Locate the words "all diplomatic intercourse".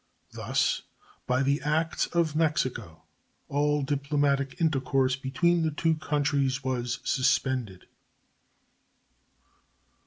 3.49-5.15